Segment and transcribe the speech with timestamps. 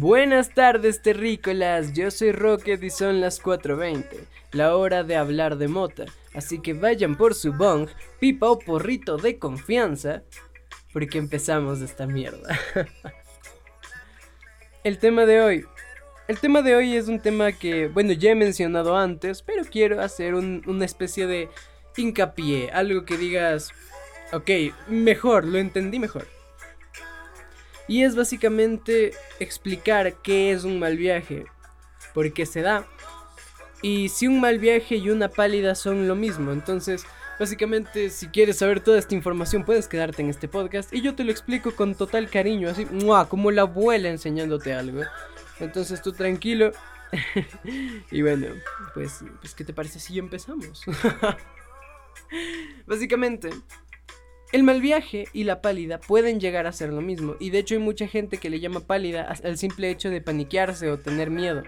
[0.00, 4.04] Buenas tardes terrícolas, yo soy Rocket y son las 4.20,
[4.52, 7.88] la hora de hablar de mota, así que vayan por su bong,
[8.20, 10.22] pipa o porrito de confianza,
[10.92, 12.56] porque empezamos esta mierda.
[14.84, 15.64] el tema de hoy,
[16.28, 20.00] el tema de hoy es un tema que, bueno, ya he mencionado antes, pero quiero
[20.00, 21.48] hacer una especie de
[21.96, 23.72] hincapié, algo que digas,
[24.32, 24.48] ok,
[24.86, 26.37] mejor, lo entendí mejor.
[27.88, 31.46] Y es básicamente explicar qué es un mal viaje,
[32.14, 32.86] por qué se da,
[33.82, 36.52] y si un mal viaje y una pálida son lo mismo.
[36.52, 37.06] Entonces,
[37.38, 41.24] básicamente, si quieres saber toda esta información, puedes quedarte en este podcast y yo te
[41.24, 42.86] lo explico con total cariño, así,
[43.28, 45.02] como la abuela enseñándote algo.
[45.60, 46.72] Entonces, tú tranquilo.
[48.10, 48.48] y bueno,
[48.94, 50.84] pues, pues, ¿qué te parece si empezamos?
[52.86, 53.50] básicamente,
[54.52, 57.74] el mal viaje y la pálida pueden llegar a ser lo mismo, y de hecho
[57.74, 61.62] hay mucha gente que le llama pálida al simple hecho de paniquearse o tener miedo,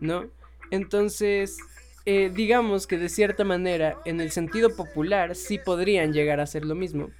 [0.00, 0.26] ¿no?
[0.70, 1.58] Entonces,
[2.06, 6.64] eh, digamos que de cierta manera, en el sentido popular, sí podrían llegar a ser
[6.64, 7.10] lo mismo.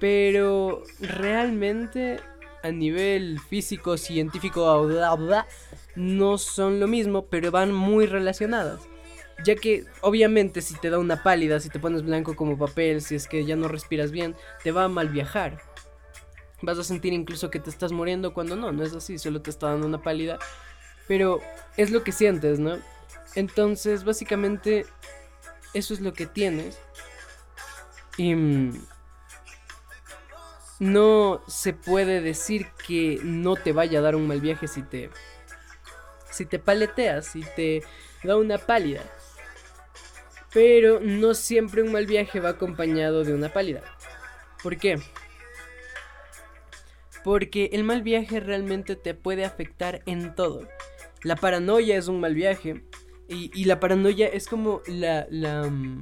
[0.00, 2.18] Pero realmente,
[2.62, 4.86] a nivel físico, científico,
[5.96, 8.80] no son lo mismo, pero van muy relacionadas.
[9.42, 13.14] Ya que obviamente si te da una pálida, si te pones blanco como papel, si
[13.14, 15.60] es que ya no respiras bien, te va a mal viajar.
[16.62, 19.50] Vas a sentir incluso que te estás muriendo cuando no, no es así, solo te
[19.50, 20.38] está dando una pálida.
[21.08, 21.40] Pero
[21.76, 22.78] es lo que sientes, ¿no?
[23.34, 24.86] Entonces, básicamente,
[25.74, 26.78] eso es lo que tienes.
[28.16, 28.86] Y mm,
[30.78, 35.10] no se puede decir que no te vaya a dar un mal viaje si te
[36.30, 37.82] si te paleteas, si te
[38.24, 39.02] da una pálida.
[40.54, 43.82] Pero no siempre un mal viaje va acompañado de una pálida.
[44.62, 44.98] ¿Por qué?
[47.24, 50.66] Porque el mal viaje realmente te puede afectar en todo.
[51.24, 52.84] La paranoia es un mal viaje.
[53.26, 56.00] Y, la paranoia es como la, mm,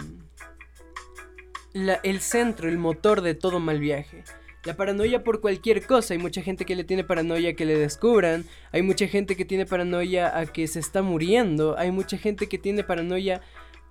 [1.72, 4.24] la, el centro, el motor de todo mal viaje.
[4.64, 6.14] La paranoia por cualquier cosa.
[6.14, 8.44] Hay mucha gente que le tiene paranoia a que le descubran.
[8.70, 11.78] Hay mucha gente que tiene paranoia a que se está muriendo.
[11.78, 13.40] Hay mucha gente que tiene paranoia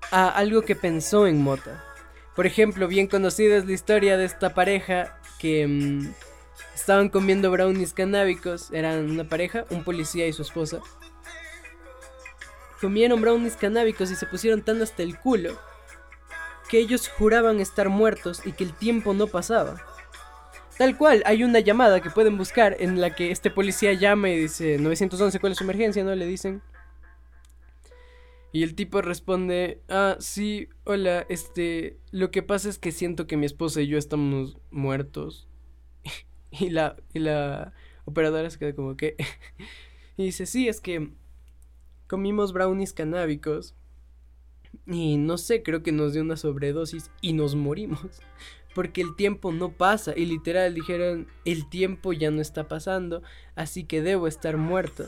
[0.09, 1.83] a algo que pensó en Mota.
[2.35, 6.13] Por ejemplo, bien conocida es la historia de esta pareja que mm,
[6.73, 8.71] estaban comiendo brownies canábicos.
[8.71, 10.79] Eran una pareja, un policía y su esposa.
[12.79, 15.59] Comieron brownies canábicos y se pusieron tan hasta el culo
[16.69, 19.85] que ellos juraban estar muertos y que el tiempo no pasaba.
[20.77, 24.39] Tal cual, hay una llamada que pueden buscar en la que este policía llama y
[24.39, 26.03] dice 911, ¿cuál es su emergencia?
[26.03, 26.15] ¿No?
[26.15, 26.61] Le dicen.
[28.53, 33.37] Y el tipo responde, ah, sí, hola, este, lo que pasa es que siento que
[33.37, 35.47] mi esposa y yo estamos muertos.
[36.51, 37.73] y la, y la
[38.05, 39.15] operadora se queda como que...
[40.17, 41.11] y dice, sí, es que
[42.07, 43.73] comimos brownies canábicos.
[44.85, 48.01] Y no sé, creo que nos dio una sobredosis y nos morimos.
[48.75, 50.13] Porque el tiempo no pasa.
[50.15, 53.23] Y literal dijeron, el tiempo ya no está pasando.
[53.55, 55.05] Así que debo estar muerto.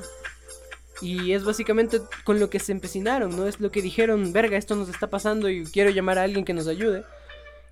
[1.03, 3.45] Y es básicamente con lo que se empecinaron, ¿no?
[3.45, 6.53] Es lo que dijeron, verga, esto nos está pasando y quiero llamar a alguien que
[6.53, 7.03] nos ayude.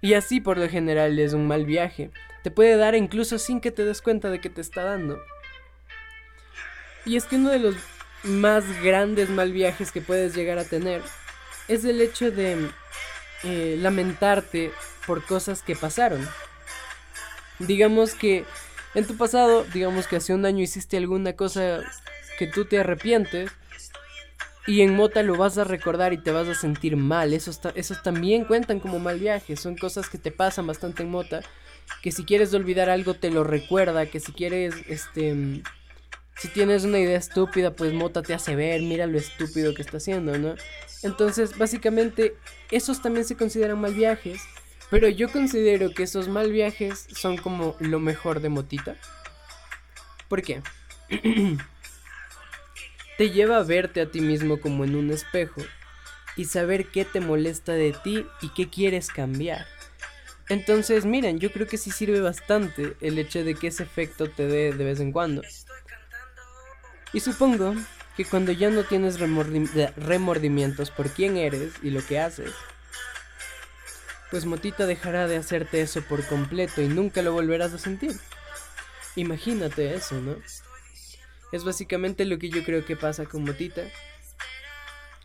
[0.01, 2.11] Y así por lo general es un mal viaje.
[2.43, 5.17] Te puede dar incluso sin que te des cuenta de que te está dando.
[7.05, 7.75] Y es que uno de los
[8.23, 11.01] más grandes mal viajes que puedes llegar a tener
[11.69, 12.69] es el hecho de
[13.43, 14.73] eh, lamentarte
[15.07, 16.27] por cosas que pasaron.
[17.59, 18.43] Digamos que
[18.93, 21.81] en tu pasado, digamos que hace un año hiciste alguna cosa
[22.37, 23.51] que tú te arrepientes
[24.67, 27.33] y en Mota lo vas a recordar y te vas a sentir mal.
[27.33, 29.55] Esos, esos también cuentan como mal viaje.
[29.55, 31.41] Son cosas que te pasan bastante en Mota.
[32.03, 34.05] Que si quieres olvidar algo te lo recuerda.
[34.05, 35.63] Que si quieres, este...
[36.37, 39.97] Si tienes una idea estúpida, pues Mota te hace ver, mira lo estúpido que está
[39.97, 40.55] haciendo, ¿no?
[41.03, 42.35] Entonces, básicamente,
[42.71, 44.41] esos también se consideran mal viajes.
[44.89, 48.95] Pero yo considero que esos mal viajes son como lo mejor de Motita.
[50.27, 50.61] ¿Por qué?
[53.21, 55.61] te lleva a verte a ti mismo como en un espejo
[56.35, 59.67] y saber qué te molesta de ti y qué quieres cambiar.
[60.49, 64.47] Entonces, miren, yo creo que sí sirve bastante el hecho de que ese efecto te
[64.47, 65.43] dé de vez en cuando.
[67.13, 67.75] Y supongo
[68.17, 72.51] que cuando ya no tienes remordimientos por quién eres y lo que haces,
[74.31, 78.19] pues Motita dejará de hacerte eso por completo y nunca lo volverás a sentir.
[79.15, 80.37] Imagínate eso, ¿no?
[81.51, 83.83] Es básicamente lo que yo creo que pasa con Motita.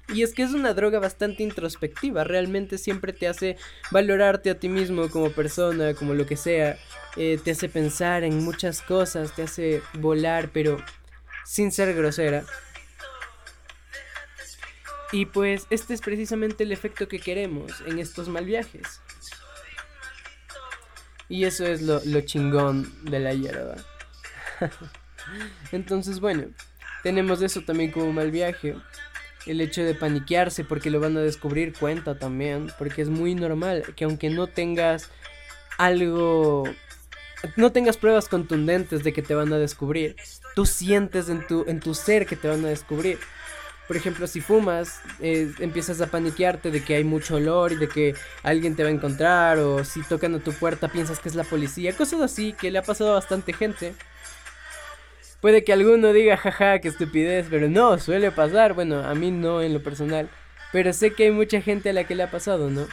[0.08, 3.56] Y es que es una droga bastante introspectiva, realmente siempre te hace
[3.90, 6.78] valorarte a ti mismo como persona, como lo que sea,
[7.16, 10.78] eh, te hace pensar en muchas cosas, te hace volar, pero
[11.44, 12.44] sin ser grosera.
[15.10, 19.00] Y pues este es precisamente el efecto que queremos en estos mal viajes.
[21.28, 23.74] Y eso es lo, lo chingón de la hierba.
[25.72, 26.44] Entonces, bueno,
[27.02, 28.74] tenemos eso también como mal viaje.
[29.46, 32.68] El hecho de paniquearse porque lo van a descubrir cuenta también.
[32.78, 35.10] Porque es muy normal que aunque no tengas
[35.78, 36.64] algo...
[37.54, 40.16] No tengas pruebas contundentes de que te van a descubrir.
[40.54, 43.18] Tú sientes en tu, en tu ser que te van a descubrir.
[43.86, 47.88] Por ejemplo, si fumas, eh, empiezas a paniquearte de que hay mucho olor y de
[47.88, 49.58] que alguien te va a encontrar.
[49.58, 51.94] O si tocan a tu puerta piensas que es la policía.
[51.94, 53.94] Cosas así que le ha pasado a bastante gente.
[55.46, 58.74] Puede que alguno diga, jaja, qué estupidez, pero no, suele pasar.
[58.74, 60.28] Bueno, a mí no en lo personal.
[60.72, 62.88] Pero sé que hay mucha gente a la que le ha pasado, ¿no?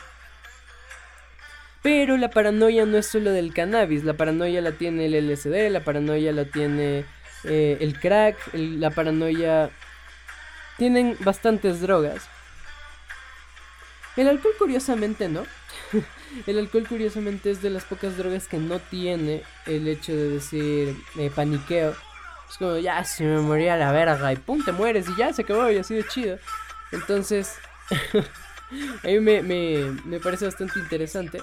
[1.82, 5.80] Pero la paranoia no es solo del cannabis, la paranoia la tiene el LSD, la
[5.80, 7.06] paranoia la tiene
[7.44, 9.72] eh, el crack, la paranoia...
[10.78, 12.30] Tienen bastantes drogas.
[14.16, 15.44] El alcohol curiosamente no.
[16.46, 20.96] el alcohol curiosamente es de las pocas drogas que no tiene el hecho de decir
[21.18, 21.96] eh, paniqueo.
[22.54, 25.42] Es como, ya, si me moría la verga y pum, te mueres y ya se
[25.42, 26.38] acabó y así de chido.
[26.92, 27.56] Entonces,
[29.04, 31.42] a mí me, me, parece bastante interesante.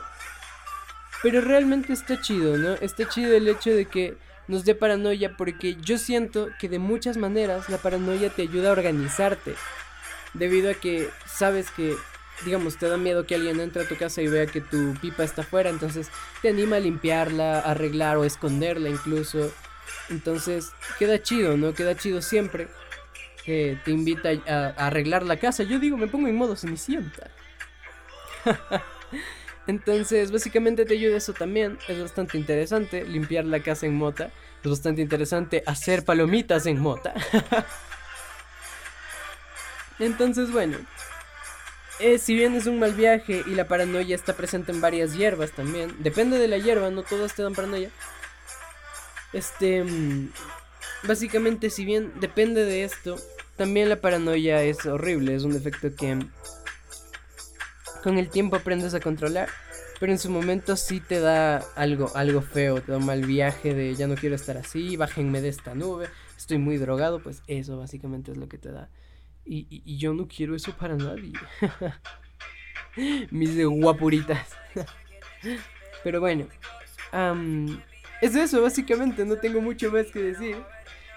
[1.21, 2.75] Pero realmente está chido, ¿no?
[2.75, 4.17] Está chido el hecho de que
[4.47, 8.73] nos dé paranoia porque yo siento que de muchas maneras la paranoia te ayuda a
[8.73, 9.57] organizarte.
[10.33, 11.97] Debido a que sabes que,
[12.45, 15.25] digamos, te da miedo que alguien entre a tu casa y vea que tu pipa
[15.25, 16.09] está afuera, entonces
[16.41, 19.53] te anima a limpiarla, arreglar o esconderla incluso.
[20.08, 21.75] Entonces, queda chido, ¿no?
[21.75, 22.69] Queda chido siempre.
[23.44, 25.62] Que te invita a, arreglar la casa.
[25.62, 27.31] Yo digo, me pongo en modo cenicienta.
[29.66, 31.78] Entonces, básicamente te ayuda eso también.
[31.88, 34.31] Es bastante interesante limpiar la casa en mota.
[34.62, 37.14] Es bastante interesante hacer palomitas en mota.
[39.98, 40.78] Entonces, bueno.
[42.00, 45.52] Eh, si bien es un mal viaje y la paranoia está presente en varias hierbas
[45.52, 45.94] también.
[45.98, 47.90] Depende de la hierba, no todas te dan paranoia.
[49.32, 50.31] Este, mm,
[51.06, 53.17] básicamente, si bien depende de esto,
[53.56, 56.19] también la paranoia es horrible, es un efecto que
[58.03, 59.49] con el tiempo aprendes a controlar,
[59.99, 63.75] pero en su momento sí te da algo, algo feo, te da un mal viaje
[63.75, 67.76] de ya no quiero estar así, bájenme de esta nube, estoy muy drogado, pues eso
[67.76, 68.88] básicamente es lo que te da.
[69.44, 71.33] Y, yo no quiero eso para nadie.
[73.31, 74.49] Mis guapuritas.
[76.05, 76.47] pero bueno.
[78.20, 80.56] Es eso, básicamente, no tengo mucho más que decir.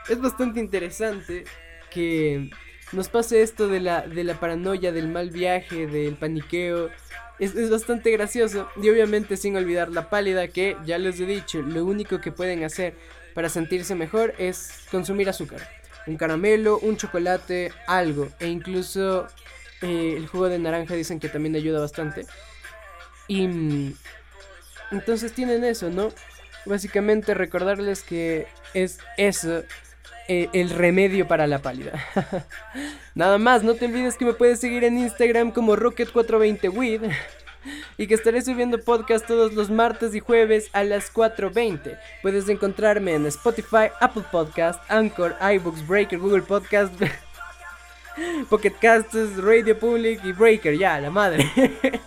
[0.10, 1.46] Es bastante interesante
[1.92, 2.50] que
[2.92, 6.90] nos pase esto de la, de la paranoia, del mal viaje, del paniqueo.
[7.40, 11.62] Es, es, bastante gracioso y obviamente sin olvidar la pálida que, ya les he dicho,
[11.62, 12.94] lo único que pueden hacer
[13.34, 15.68] para sentirse mejor es consumir azúcar.
[16.06, 18.30] Un caramelo, un chocolate, algo.
[18.40, 19.28] E incluso
[19.82, 22.26] eh, el jugo de naranja dicen que también ayuda bastante.
[23.28, 23.96] Y mm,
[24.92, 26.14] entonces tienen eso, ¿no?
[26.66, 29.64] Básicamente recordarles que es eso
[30.30, 32.02] eh, el remedio para la pálida.
[33.16, 37.12] Nada más, no te olvides que me puedes seguir en Instagram como Rocket420WID
[37.98, 41.98] y que estaré subiendo podcast todos los martes y jueves a las 4.20.
[42.22, 46.94] Puedes encontrarme en Spotify, Apple Podcast, Anchor, iBooks, Breaker, Google Podcast,
[48.50, 50.78] Pocket Casts, Radio Public y Breaker.
[50.78, 51.50] Ya, la madre.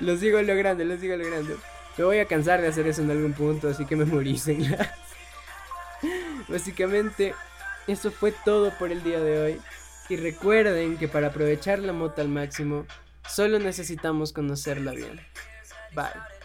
[0.00, 1.56] lo sigo logrando, lo sigo logrando.
[1.98, 4.76] Me voy a cansar de hacer eso en algún punto, así que me memoricen.
[6.48, 7.34] Básicamente,
[7.86, 9.60] eso fue todo por el día de hoy.
[10.08, 12.86] Y recuerden que para aprovechar la moto al máximo,
[13.28, 15.20] solo necesitamos conocerla bien.
[15.94, 16.35] Bye.